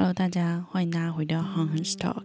[0.00, 2.24] Hello，大家欢迎大家回到 h u n s Talk。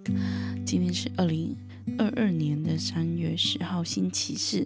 [0.66, 1.54] 今天是二零
[1.98, 4.66] 二二年的三月十号，星期四。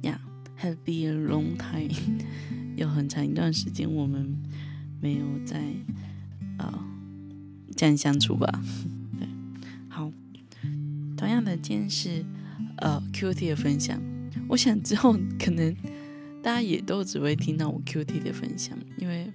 [0.00, 0.18] 呀
[0.58, 1.92] ，Have been a long time，
[2.78, 4.34] 有很长一段时间我们
[5.02, 5.62] 没有在
[6.56, 6.72] 呃
[7.76, 8.50] 这样相处吧？
[9.18, 9.28] 对，
[9.90, 10.10] 好。
[11.14, 12.24] 同样的，今天是
[12.78, 14.00] 呃 QT 的分享。
[14.48, 15.76] 我想之后可能
[16.42, 19.30] 大家也都只会听到我 QT 的分享，因为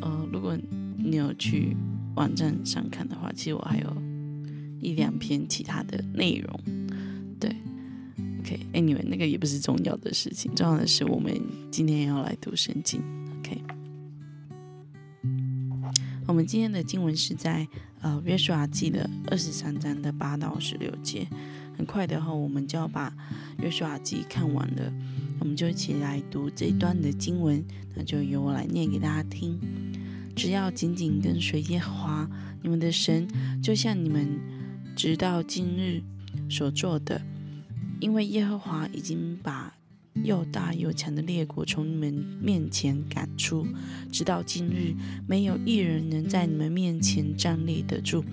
[0.00, 0.56] 呃，如果
[1.04, 1.76] 你有去
[2.16, 3.96] 网站上看的话，其实我还有
[4.80, 6.60] 一两篇其他的内容。
[7.38, 7.54] 对
[8.40, 11.38] ，OK，Anyway，那个也不是重要的事情，重要的是我们
[11.70, 13.02] 今天要来读圣经。
[13.38, 13.60] OK，
[16.26, 17.68] 我们今天的经文是在
[18.00, 21.28] 呃约书亚记的二十三章的八到十六节。
[21.76, 23.12] 很快的话，我们就要把
[23.58, 24.92] 约书亚记看完了，
[25.40, 27.62] 我们就一起来读这一段的经文。
[27.96, 29.58] 那就由我来念给大家听。
[30.34, 32.28] 只要紧紧跟随耶和华
[32.62, 33.28] 你们的神，
[33.62, 34.40] 就像你们
[34.96, 36.02] 直到今日
[36.50, 37.22] 所做的，
[38.00, 39.72] 因为耶和华已经把
[40.24, 43.66] 又大又强的列国从你们面前赶出，
[44.10, 44.94] 直到今日，
[45.26, 48.24] 没有一人能在你们面前站立得住。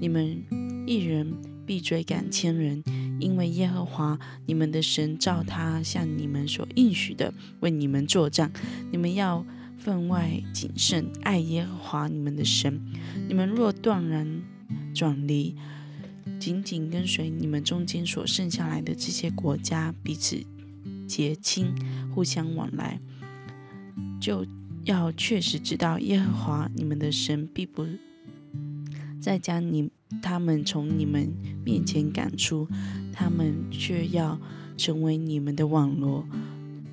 [0.00, 0.42] 你们
[0.86, 1.32] 一人
[1.64, 2.82] 必追赶千人，
[3.20, 8.52] 因为耶和华你们的神照他向你们所应许的为你们作战。
[8.90, 9.44] 你们要。
[9.84, 12.80] 分外谨慎，爱耶和华你们的神。
[13.28, 14.40] 你们若断然
[14.94, 15.54] 转离，
[16.40, 20.42] 紧紧跟随你们中间所剩下来的这些国家，彼此
[21.06, 21.66] 结亲，
[22.14, 22.98] 互相往来，
[24.18, 24.46] 就
[24.84, 27.86] 要确实知道耶和华你们的神必不
[29.20, 29.90] 再将你
[30.22, 31.30] 他们从你们
[31.62, 32.66] 面前赶出，
[33.12, 34.40] 他们却要
[34.78, 36.26] 成为你们的网罗、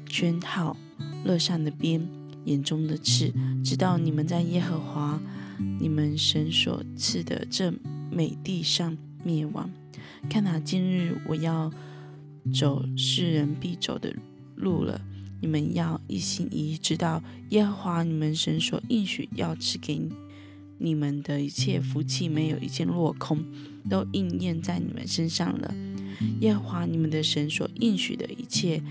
[0.06, 0.75] 圈套、
[1.23, 2.06] 乐上的鞭。
[2.45, 3.31] 眼中的刺，
[3.64, 5.22] 直到你们在耶和华
[5.80, 7.73] 你们神所赐的这
[8.11, 9.70] 美地上灭亡。
[10.30, 11.72] 看哪，今日我要
[12.53, 14.16] 走世人必走的
[14.56, 15.01] 路了。
[15.40, 20.07] 你们要一心一意，知道耶和华你们神所应许要赐给
[20.78, 23.44] 你们的一切福气，没有一件落空，
[23.90, 25.74] 都应验在你们身上了。
[26.41, 28.81] 耶和华你们的神所应许的一切。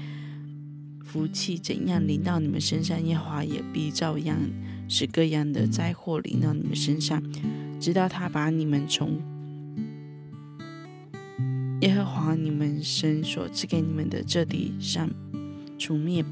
[1.11, 4.39] 福气怎样临到你们身上，耶和华也必照样
[4.87, 7.21] 使各样的灾祸临到你们身上，
[7.81, 9.21] 直到他把你们从
[11.81, 15.11] 耶和华你们神所赐给你们的这地上
[15.77, 16.25] 除灭。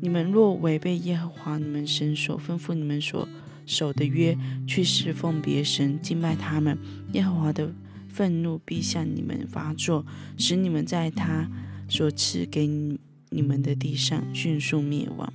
[0.00, 3.28] 你们若违背耶和华你们神所吩咐你们所
[3.64, 6.76] 守的约，去侍奉别神，敬拜他们，
[7.12, 7.72] 耶和华的
[8.08, 10.04] 愤怒必向你们发作，
[10.36, 11.48] 使你们在他
[11.88, 12.98] 所赐给你。
[13.36, 15.30] 你们的地上迅速灭亡。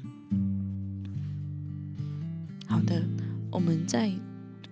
[2.66, 3.07] 好的，
[3.51, 4.12] 我们在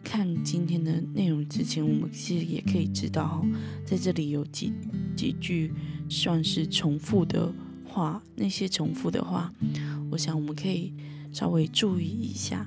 [0.03, 3.45] 看今天的内容之前，我们其实也可以知道，
[3.85, 4.73] 在这里有几
[5.15, 5.71] 几句
[6.09, 7.53] 算是重复的
[7.85, 8.19] 话。
[8.35, 9.53] 那些重复的话，
[10.09, 10.91] 我想我们可以
[11.31, 12.65] 稍微注意一下，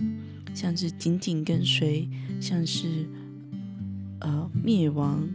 [0.55, 2.09] 像是紧紧跟随，
[2.41, 3.09] 像是
[4.21, 5.29] 呃灭亡，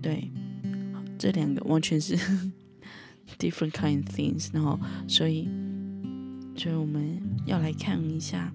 [0.00, 0.30] 对，
[1.18, 2.16] 这两个完全是。
[3.38, 5.48] Different kind things，然后，所以，
[6.56, 8.52] 所以我们要来看一下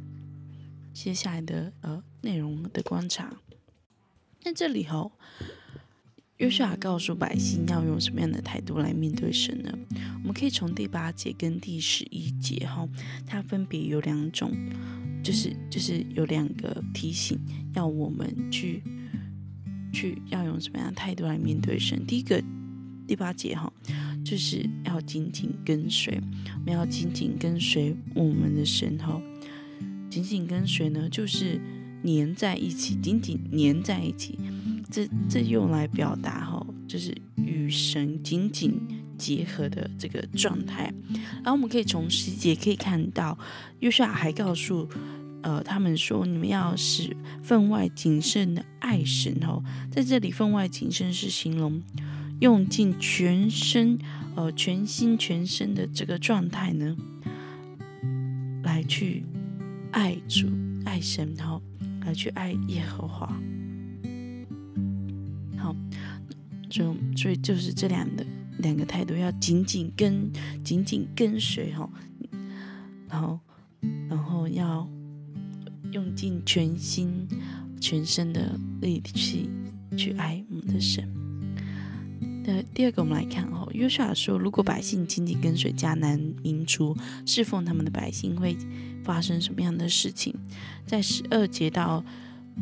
[0.93, 3.33] 接下来的呃内容的观察。
[4.43, 5.09] 那这里哈，
[6.37, 9.75] 约书亚告诉百姓要用什么样的态度来面对神呢？
[10.21, 12.87] 我们可以从第八节跟第十一节哈，
[13.25, 14.51] 它分别有两种，
[15.23, 17.39] 就是就是有两个提醒，
[17.73, 18.83] 要我们去
[19.91, 22.05] 去要用什么样的态度来面对神。
[22.05, 22.39] 第一个
[23.07, 23.73] 第八节哈。
[24.25, 26.19] 就是要紧紧跟随，
[26.55, 29.21] 我们要紧紧跟随我们的神哈。
[30.09, 31.61] 紧紧跟随呢，就是
[32.03, 34.39] 粘在一起，紧紧粘在一起。
[34.89, 38.81] 这这用来表达哈，就是与神紧紧
[39.15, 40.91] 结合的这个状态。
[41.43, 43.37] 然后我们可以从细节可以看到，
[43.81, 44.89] 约书亚还告诉
[45.43, 49.61] 呃他们说，你们要使分外谨慎的爱神哦。
[49.91, 51.79] 在这里，分外谨慎是形容。
[52.41, 53.97] 用尽全身，
[54.35, 56.95] 呃，全心全身的这个状态呢，
[58.63, 59.23] 来去
[59.91, 60.49] 爱主、
[60.83, 61.61] 爱神，然后
[62.01, 63.27] 来去爱耶和华。
[65.57, 65.75] 好，
[66.69, 68.25] 就所以就是这两个
[68.59, 70.29] 两个态度，要紧紧跟、
[70.63, 71.89] 紧紧跟随哈，
[73.07, 73.39] 然后，
[74.09, 74.87] 然后要
[75.91, 77.25] 用尽全心
[77.79, 79.49] 全身的力气
[79.95, 81.09] 去爱我们的神。
[82.45, 86.95] 的第二个，我们来看哦，约书亚说，如果百姓紧紧跟随迦南民族
[87.25, 88.55] 侍奉他们的百姓，会
[89.03, 90.33] 发生什么样的事情？
[90.85, 92.03] 在十二节到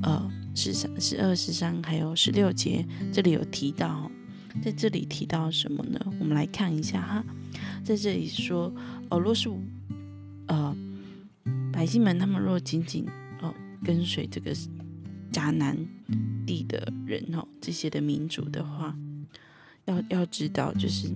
[0.02, 4.10] 呃十三、十二、十三还有十六节，这里有提到，
[4.64, 6.00] 在这里提到什么呢？
[6.20, 7.26] 我们来看一下哈，
[7.84, 8.74] 在这里说，
[9.10, 9.50] 哦，若是
[10.48, 10.76] 呃
[11.74, 13.06] 百姓们他们若紧紧
[13.42, 13.54] 哦
[13.84, 14.56] 跟随这个
[15.32, 15.78] 迦南
[16.48, 18.96] 地的人哦，这些的民族的话。
[19.86, 21.10] 要要知道，就是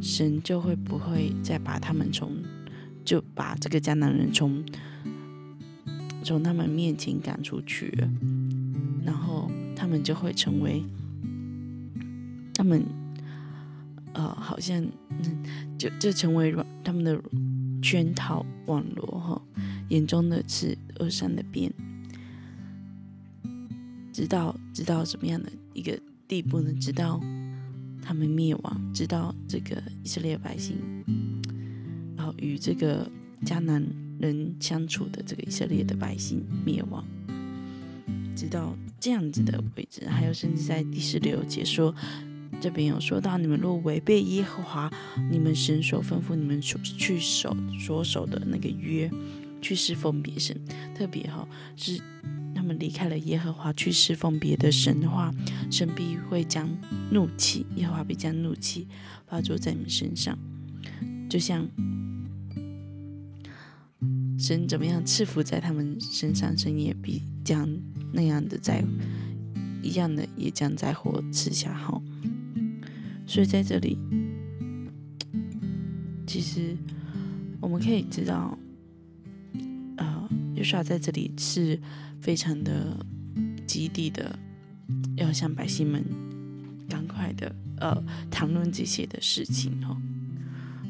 [0.00, 2.36] 神就会不会再把他们从
[3.04, 4.64] 就把这个迦南人从
[6.22, 7.92] 从他们面前赶出去，
[9.04, 10.82] 然后他们就会成为
[12.54, 12.82] 他们
[14.14, 14.82] 呃，好像
[15.76, 17.20] 就就成为软他们的
[17.82, 19.42] 圈套网络哈，
[19.90, 21.70] 眼中的刺，耳上的鞭，
[24.12, 26.72] 直到直到什么样的一个地步呢？
[26.80, 27.20] 直到。
[28.02, 30.76] 他们灭亡，直到这个以色列百姓，
[32.16, 33.08] 然后与这个
[33.44, 33.82] 迦南
[34.18, 37.04] 人相处的这个以色列的百姓灭亡，
[38.34, 40.02] 直到这样子的位置。
[40.08, 41.94] 还有，甚至在第十六节说，
[42.60, 44.92] 这边有说到，你们若违背耶和华
[45.30, 49.08] 你们神所吩咐你们所去守所守的那个约，
[49.60, 50.60] 去侍奉别神，
[50.94, 52.00] 特别哈是。
[52.78, 55.32] 离开了耶和华去侍奉别的神的话，
[55.70, 56.68] 神必会将
[57.10, 58.86] 怒气，耶和华必将怒气
[59.26, 60.38] 发作在你们身上，
[61.28, 61.68] 就像
[64.38, 67.68] 神怎么样赐福在他们身上，神也必将
[68.12, 68.84] 那样的灾
[69.82, 71.72] 一样的也将灾祸赐下。
[71.72, 72.02] 好，
[73.26, 73.98] 所以在这里，
[76.26, 76.76] 其实
[77.60, 78.58] 我们可以知道，
[80.62, 81.80] 呃，约书亚在这里是。
[82.22, 83.04] 非常的
[83.66, 84.38] 激励的，
[85.16, 86.04] 要向百姓们
[86.88, 88.00] 赶快的呃
[88.30, 90.00] 谈论这些的事情哦。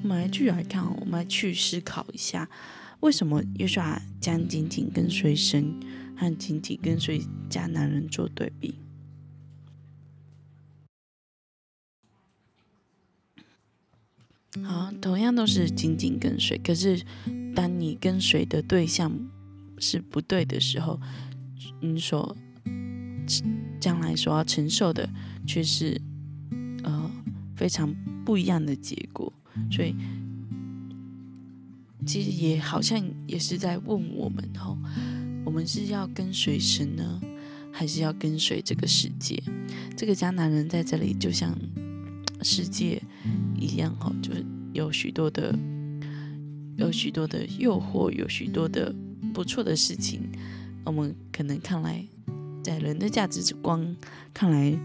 [0.03, 2.51] 我们来继续来看哦，我们来去思考一下，
[3.01, 5.75] 为什么约书亚将紧紧跟随神
[6.15, 8.75] 和紧紧跟随迦南人做对比？
[14.63, 17.03] 好，同样都是紧紧跟随，可是
[17.55, 19.11] 当你跟随的对象。
[19.82, 21.00] 是不对的时候，
[21.81, 22.37] 你所
[23.81, 25.08] 将来所要承受的
[25.44, 26.00] 却是
[26.84, 27.11] 呃
[27.56, 27.93] 非常
[28.25, 29.32] 不一样的结果。
[29.73, 29.96] 所以
[32.06, 32.96] 其实也好像
[33.26, 34.79] 也是在问我们哦，
[35.44, 37.20] 我们是要跟随神呢，
[37.73, 39.43] 还是要跟随这个世界？
[39.96, 41.58] 这个迦南人在这里就像
[42.43, 43.02] 世界
[43.58, 45.58] 一样哈，就是有许多的
[46.76, 48.94] 有许多的诱惑，有许多的。
[49.33, 50.21] 不错的事情，
[50.85, 52.07] 我们可能看来，
[52.63, 53.97] 在人的价值观
[54.35, 54.79] 看来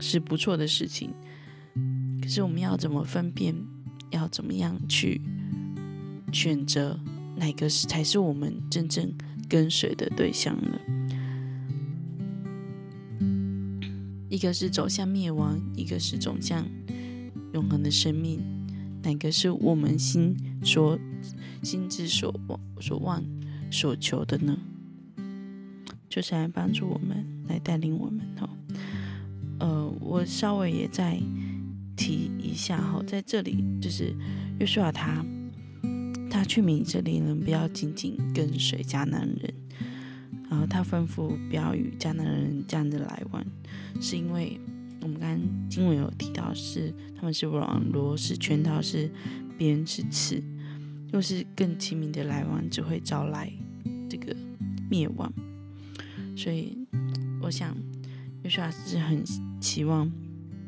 [0.00, 1.10] 是不错的事情。
[2.20, 3.54] 可是我们要怎么分辨？
[4.10, 5.20] 要怎么样去
[6.32, 7.00] 选择
[7.34, 9.12] 哪个是才是我们真正
[9.48, 10.78] 跟随的对象呢？
[14.28, 16.64] 一个是走向灭亡，一个是走向
[17.54, 18.40] 永恒的生命，
[19.02, 20.96] 哪个是我们心所
[21.64, 23.20] 心之所望所望？
[23.74, 24.56] 所求的呢，
[26.08, 28.48] 就是来帮助我们，来带领我们哦。
[29.58, 31.20] 呃，我稍微也再
[31.96, 34.14] 提一下哈，在这里就是
[34.60, 35.26] 约书亚他
[36.30, 39.54] 他劝勉这里人不要仅仅跟随迦南人，
[40.48, 43.44] 然后他吩咐不要与迦南人这样的来往，
[44.00, 44.60] 是因为
[45.02, 49.10] 我们刚刚经文有提到是他们是网罗是圈套是
[49.58, 50.40] 别人是刺，
[51.12, 53.52] 又是更亲密的来往，只会招来。
[54.14, 54.36] 这个
[54.88, 55.32] 灭亡，
[56.36, 56.78] 所以
[57.42, 57.76] 我想，
[58.44, 59.24] 约书亚是很
[59.60, 60.08] 期望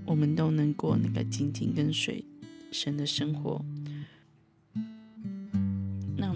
[0.04, 2.24] 我们都能过那个紧紧跟随
[2.72, 3.64] 神的生活。
[6.16, 6.34] 那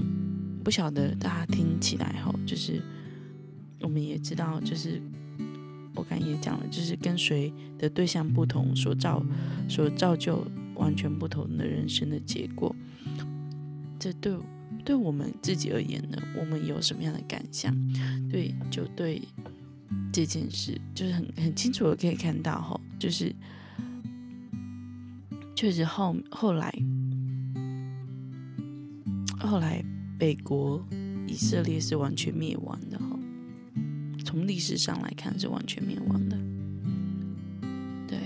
[0.63, 2.81] 不晓得大家听起来后，就是
[3.81, 5.03] 我们也知道，就是
[5.97, 9.21] 我刚也讲了，就是跟随的对象不同，所造
[9.69, 12.73] 所造就完全不同的人生的结果。
[13.99, 14.33] 这对。
[14.91, 17.73] 对我们自己而言呢，我们有什么样的感想？
[18.29, 19.23] 对，就对
[20.13, 23.33] 这件事，就是很很清楚的可以看到，哈，就是
[25.55, 26.75] 确实后后来
[29.39, 29.81] 后来
[30.19, 30.85] 北国
[31.29, 33.17] 以色列是完全灭亡的，哈，
[34.25, 36.37] 从历史上来看是完全灭亡的，
[38.09, 38.19] 对，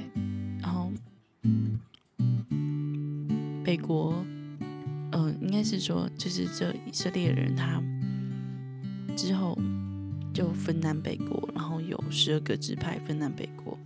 [0.63, 0.91] 然后
[3.63, 4.25] 北国。
[5.55, 7.81] 应该是说，就是这以色列人他
[9.17, 9.57] 之后
[10.33, 13.79] 就分南北国，然后有十二个支派分南北国，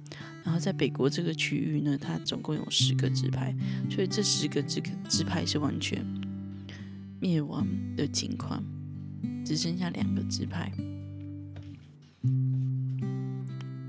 [0.42, 3.54] 然后在北国这个区域呢，它总共有十个支派，
[3.90, 6.02] 所以这十个支支派是完全
[7.20, 8.64] 灭亡的情况，
[9.44, 10.72] 只剩下两个支派。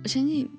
[0.03, 0.49] 我相信，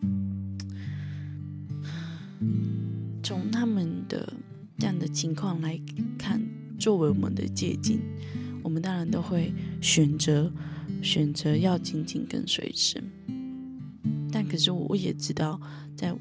[3.22, 4.32] 从他们的
[4.78, 5.78] 这样的情况来
[6.16, 6.40] 看，
[6.80, 8.00] 作为我们的借鉴，
[8.64, 10.50] 我们当然都会选择
[11.02, 13.04] 选择要紧紧跟随神。
[14.32, 15.60] 但可是我也知道，
[15.94, 16.12] 在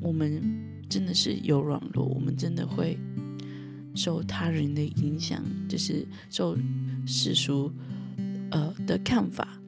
[0.00, 0.42] 我们
[0.88, 2.98] 真的是有软弱，我们真的会
[3.94, 6.56] 受他人的影响，就是受
[7.06, 7.72] 世俗
[8.50, 9.58] 呃的看法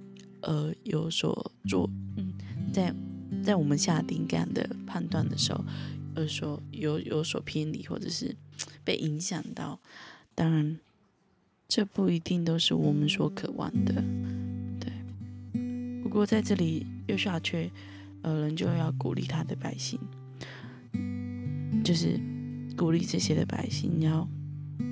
[0.42, 1.88] 而有所做。
[2.16, 2.32] 嗯
[2.72, 2.92] 在
[3.42, 5.64] 在我们下定这样的判断的时候，
[6.16, 8.34] 而说有有所偏离，或者是
[8.82, 9.78] 被影响到，
[10.34, 10.78] 当然
[11.68, 14.02] 这不一定都是我们所渴望的，
[14.80, 14.92] 对。
[16.02, 17.70] 不过在这里，约书亚却
[18.22, 19.98] 呃仍旧要鼓励他的百姓，
[21.84, 22.18] 就是
[22.76, 24.28] 鼓励这些的百姓要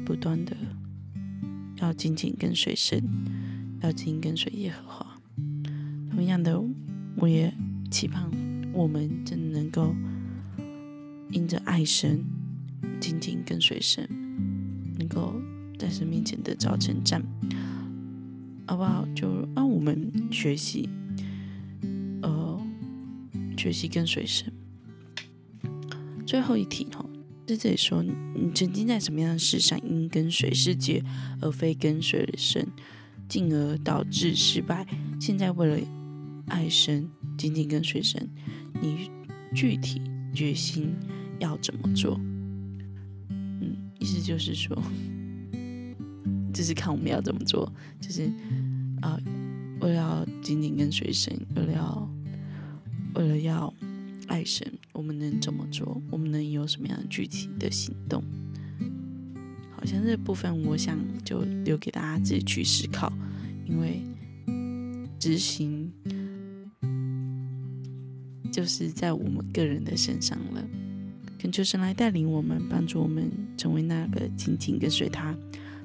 [0.04, 0.56] 不断的
[1.78, 3.02] 要紧紧跟随神，
[3.82, 5.20] 要紧紧跟随耶和华。
[6.10, 6.62] 同样的，
[7.16, 7.52] 我也。
[7.90, 8.26] 期盼
[8.72, 9.94] 我们真的能够
[11.28, 12.24] 因着爱神，
[12.98, 14.08] 紧紧跟随神，
[14.98, 15.34] 能够
[15.78, 17.22] 在神面前得着称赞，
[18.66, 19.06] 好不好？
[19.14, 20.88] 就让我们学习，
[22.22, 22.60] 呃，
[23.56, 24.52] 学习跟随神。
[26.26, 27.04] 最后一题哈，
[27.46, 31.02] 在这里说，你曾经在什么样的事上因跟随世界
[31.40, 32.66] 而非跟随神，
[33.28, 34.86] 进而导致失败？
[35.20, 35.78] 现在为了
[36.48, 37.08] 爱神。
[37.38, 38.28] 紧紧跟随神，
[38.80, 39.10] 你
[39.54, 40.02] 具体
[40.34, 40.94] 决心
[41.40, 42.20] 要怎么做？
[44.22, 44.80] 就是说，
[46.54, 48.30] 就是看我们要怎么做，就是
[49.00, 49.18] 啊，
[49.80, 52.10] 为了要紧紧跟随神，为了要
[53.14, 53.72] 为了要
[54.28, 56.00] 爱神，我们能怎么做？
[56.10, 58.22] 我们能有什么样具体的行动？
[59.76, 63.12] 好像这部分，我想就留给大家自己去思考，
[63.66, 64.00] 因为
[65.18, 65.92] 执行。
[68.52, 70.62] 就是在我们个人的身上了，
[71.42, 75.36] 恳求神来带领我们，帮助我们成为那个紧紧跟随他，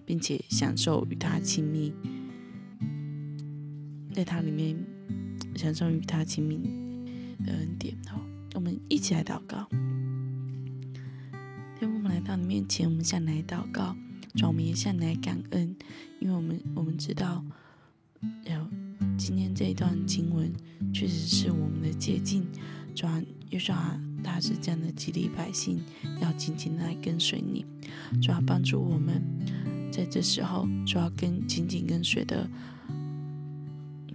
[0.05, 1.91] 并且享受与他亲密，
[4.13, 4.77] 在他里面
[5.55, 6.57] 享受与他亲密
[7.43, 7.97] 的恩典。
[8.05, 8.21] 好，
[8.53, 9.67] 我们一起来祷告。
[11.79, 13.95] 天父，我们来到你面前，我们向你来祷告，
[14.35, 15.75] 主，我们也向你来感恩，
[16.19, 17.43] 因为我们我们知道，
[18.45, 18.67] 有
[19.17, 20.53] 今天这一段经文。
[20.93, 22.45] 确实是我们的捷径。
[22.97, 25.79] 主啊，约书亚他是这样的激励百姓，
[26.19, 27.63] 要紧紧的来跟随你。
[28.19, 29.21] 主要，帮助我们
[29.91, 32.49] 在这时候，主要跟紧紧跟随的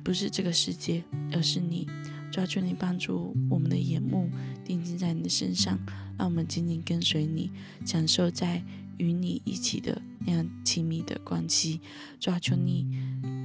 [0.02, 1.86] 不是这个世界，而是你。
[2.32, 4.28] 主要求你帮助我们的眼目
[4.64, 5.78] 定睛在你的身上，
[6.18, 7.52] 让我们紧紧跟随你，
[7.84, 8.64] 享受在
[8.98, 11.80] 与你一起的那样亲密的关系。
[12.18, 12.88] 主要求你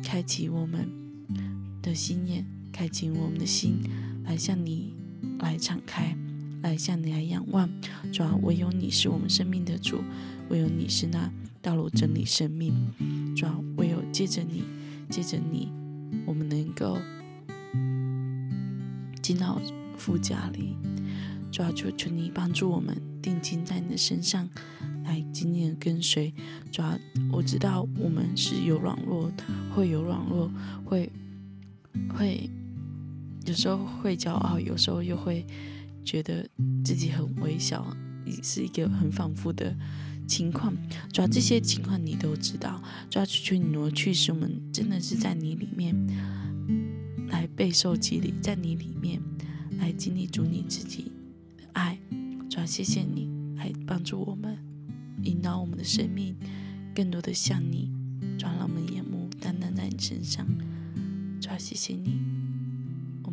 [0.04, 0.90] 开启我们
[1.84, 2.44] 的心眼。
[2.70, 3.80] 开启我们的心，
[4.24, 4.94] 来向你
[5.40, 6.16] 来敞开，
[6.62, 7.70] 来向你来仰望。
[8.12, 10.02] 主啊，唯有你是我们生命的主，
[10.50, 11.32] 唯有你是那
[11.62, 12.74] 道路真理生命。
[13.36, 14.64] 主啊，唯有借着你，
[15.10, 15.72] 借着你，
[16.26, 16.98] 我们能够
[19.22, 19.62] 进到
[19.98, 20.76] 父家里。
[21.52, 24.48] 主啊，求求你帮助我们定睛在你的身上，
[25.04, 26.34] 来紧紧的跟随。
[26.72, 26.98] 主啊，
[27.32, 29.32] 我知道我们是有软弱，
[29.74, 30.52] 会有软弱，
[30.86, 31.12] 会
[32.10, 32.50] 会。
[33.48, 35.46] 有时候会骄傲，有时候又会
[36.04, 36.48] 觉得
[36.84, 37.96] 自己很微小，
[38.44, 39.74] 是一个很反复的
[40.28, 40.74] 情况。
[41.14, 45.96] 主要这些情况你都知道，抓出去挪去，使我们真的是在你里面
[47.30, 49.22] 来备受激励，在你里面
[49.80, 51.12] 来经历主你自己
[51.58, 51.98] 的爱。
[52.50, 54.58] 主要谢谢你来帮助我们，
[55.24, 56.36] 引导我们的生命
[56.94, 57.90] 更多的像你，
[58.38, 60.46] 主要让我们眼目单单在你身上。
[61.40, 62.37] 主要谢谢你。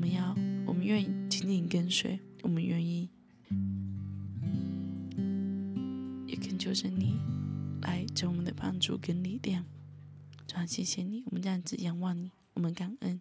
[0.04, 3.08] 我们要，我们愿意紧紧跟随，我们愿意，
[6.26, 7.14] 也恳求着你
[7.80, 9.64] 来成我们的帮助跟力量。
[10.46, 13.18] 主啊，谢谢你，我们这样子仰望你，我们感恩，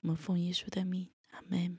[0.00, 1.78] 我们奉耶稣的名，阿门。